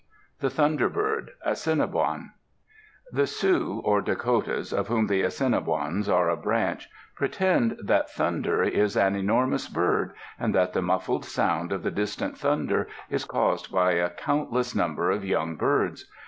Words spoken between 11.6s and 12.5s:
of the distant